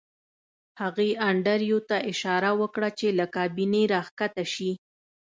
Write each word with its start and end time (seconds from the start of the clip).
هغې 0.81 1.09
انډریو 1.29 1.79
ته 1.89 1.97
اشاره 2.11 2.51
وکړه 2.61 2.89
چې 2.99 3.07
له 3.19 3.25
کابینې 3.35 3.81
راښکته 3.93 4.45
شي 4.53 4.71